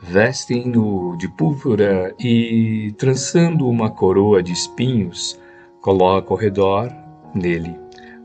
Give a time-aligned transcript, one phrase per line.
[0.00, 5.38] vestem-no de púrpura e, trançando uma coroa de espinhos,
[5.80, 6.92] coloca ao redor
[7.34, 7.76] nele.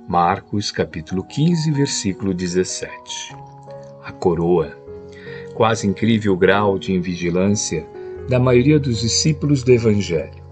[0.07, 3.35] Marcos capítulo 15, versículo 17.
[4.03, 4.77] A coroa.
[5.55, 7.85] Quase incrível grau de invigilância
[8.29, 10.43] da maioria dos discípulos do Evangelho.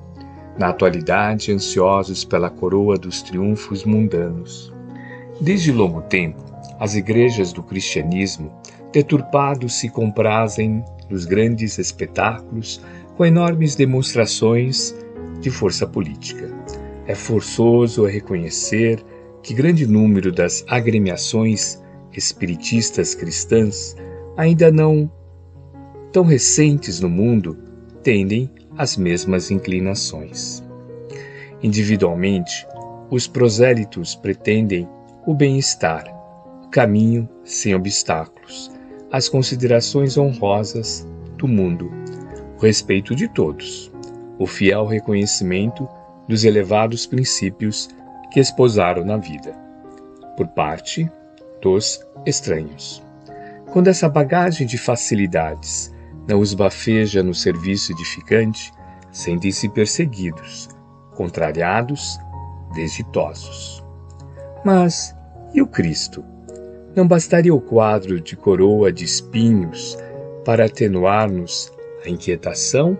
[0.57, 4.73] Na atualidade, ansiosos pela coroa dos triunfos mundanos.
[5.39, 6.43] Desde longo tempo,
[6.79, 8.60] as igrejas do cristianismo,
[8.91, 12.81] deturpados, se comprazem nos grandes espetáculos
[13.16, 14.95] com enormes demonstrações
[15.39, 16.49] de força política.
[17.07, 19.03] É forçoso reconhecer
[19.43, 21.81] que grande número das agremiações
[22.13, 23.95] espiritistas cristãs,
[24.38, 25.11] ainda não
[26.11, 27.58] tão recentes no mundo,
[28.03, 30.63] tendem as mesmas inclinações.
[31.63, 32.67] Individualmente,
[33.09, 34.88] os prosélitos pretendem
[35.25, 36.05] o bem-estar,
[36.66, 38.71] o caminho sem obstáculos,
[39.11, 41.07] as considerações honrosas
[41.38, 41.91] do mundo,
[42.57, 43.91] o respeito de todos,
[44.39, 45.88] o fiel reconhecimento
[46.27, 47.89] dos elevados princípios
[48.31, 49.53] que esposaram na vida,
[50.38, 51.11] por parte
[51.61, 53.03] dos estranhos.
[53.71, 55.93] Quando essa bagagem de facilidades
[56.27, 58.71] não os bafeja no serviço edificante,
[59.11, 60.69] sentem-se perseguidos,
[61.16, 62.17] contrariados,
[62.73, 63.83] desditosos.
[64.64, 65.16] Mas
[65.53, 66.23] e o Cristo?
[66.94, 69.97] Não bastaria o quadro de coroa de espinhos
[70.44, 71.72] para atenuar-nos
[72.06, 72.98] a inquietação?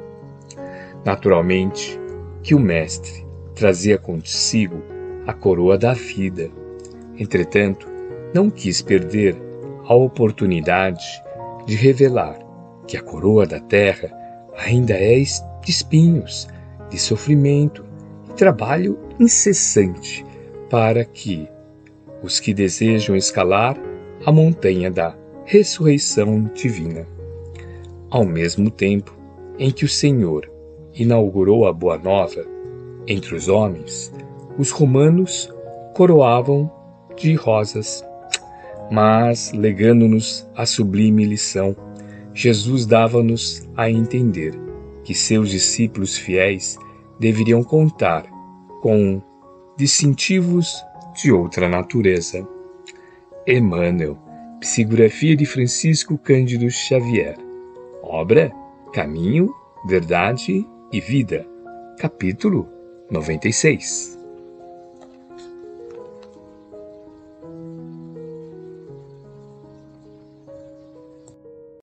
[1.04, 2.00] Naturalmente
[2.42, 4.82] que o Mestre trazia consigo
[5.28, 6.50] a coroa da vida.
[7.18, 7.86] Entretanto,
[8.34, 9.36] não quis perder
[9.86, 11.06] a oportunidade
[11.66, 12.40] de revelar
[12.88, 14.10] que a coroa da terra
[14.58, 16.48] ainda é de espinhos,
[16.90, 17.84] de sofrimento
[18.30, 20.26] e trabalho incessante
[20.70, 21.50] para que
[22.22, 23.78] os que desejam escalar
[24.26, 27.08] a montanha da ressurreição divina.
[28.10, 29.18] Ao mesmo tempo
[29.58, 30.52] em que o Senhor
[30.94, 32.46] inaugurou a Boa Nova
[33.08, 34.14] entre os homens,
[34.58, 35.52] os romanos
[35.94, 36.72] coroavam
[37.16, 38.06] de rosas.
[38.92, 41.76] Mas, legando-nos a sublime lição,
[42.34, 44.54] Jesus dava-nos a entender
[45.04, 46.78] que seus discípulos fiéis
[47.20, 48.26] deveriam contar
[48.82, 49.22] com
[49.78, 50.84] distintivos
[51.14, 52.48] de outra natureza.
[53.48, 54.18] Emmanuel,
[54.60, 57.38] psicografia de Francisco Cândido Xavier.
[58.04, 58.52] Obra
[58.94, 59.54] Caminho,
[59.88, 61.46] Verdade e Vida.
[62.00, 62.68] Capítulo
[63.10, 64.21] 96.